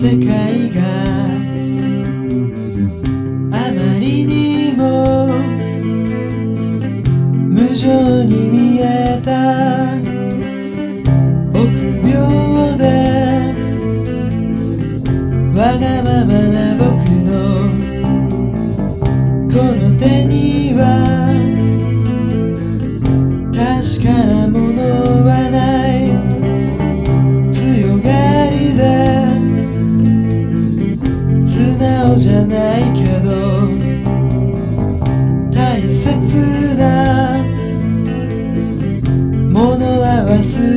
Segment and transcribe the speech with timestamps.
[0.00, 0.80] 世界が
[3.50, 5.26] あまりにも
[7.50, 7.88] 無情
[8.22, 9.98] に見えた。
[11.52, 11.66] 臆
[12.08, 12.84] 病で
[15.52, 16.86] わがままな僕
[17.26, 17.28] の
[19.50, 20.67] この手に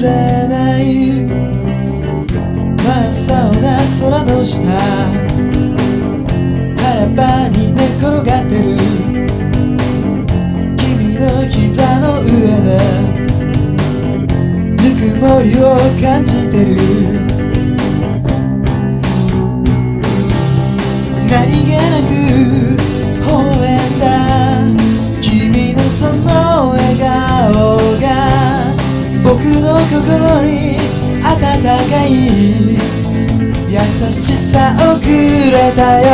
[0.01, 0.09] は忘れ
[0.47, 0.83] ない。
[2.77, 3.65] 真っ青な
[3.99, 4.65] 空の下。
[6.77, 8.65] 腹っぱに寝転がってる。
[10.77, 12.29] 君の膝の上
[12.61, 12.69] で。
[14.77, 15.61] ぬくもりを
[16.01, 17.00] 感じてる。
[32.01, 32.13] ない。
[33.69, 33.79] 優
[34.11, 34.57] しさ
[34.91, 36.07] をくれたよ。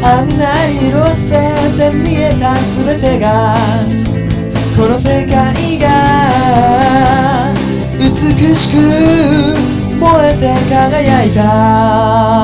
[0.00, 2.54] あんなに路線で見えた
[2.84, 3.56] 全てが
[4.76, 5.88] この世界が
[7.98, 8.10] 美
[8.54, 8.76] しく
[9.98, 12.37] 燃えて輝いた。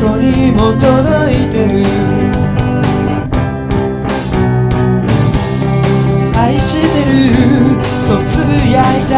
[0.00, 1.84] こにも届いてる。
[6.36, 7.14] 愛してる。
[8.02, 9.14] そうつぶやいた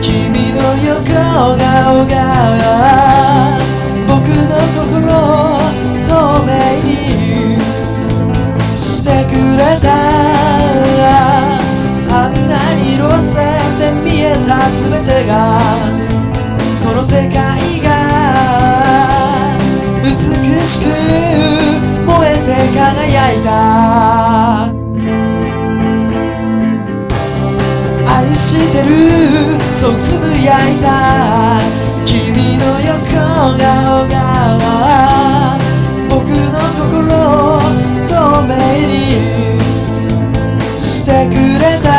[0.00, 1.02] 君の横
[1.56, 2.12] 顔が
[4.06, 5.16] 僕の心を
[6.06, 6.10] 透
[6.46, 6.50] 明
[6.88, 6.92] に
[8.76, 9.84] してくれた。
[12.14, 13.02] あんなに路
[13.34, 13.34] 線
[13.78, 15.32] で見えた全てが
[29.82, 31.58] そうつぶやいた
[32.06, 33.02] 君の横
[33.58, 33.58] 顔
[34.06, 34.14] が
[36.08, 37.58] 僕の心を
[38.06, 38.54] 透明
[38.86, 38.94] に
[40.78, 41.90] してくれた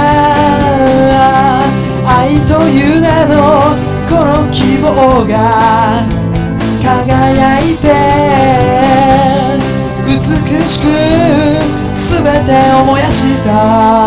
[2.08, 3.36] 愛という名の
[4.08, 6.08] この希望が
[6.82, 7.84] 輝いて
[10.08, 10.16] 美
[10.64, 10.88] しく
[11.91, 14.03] 全てを燃やした